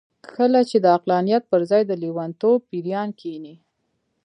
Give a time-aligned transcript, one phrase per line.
[0.37, 3.55] کله چې د عقلانيت پر ځای د لېونتوب پېريان کېني.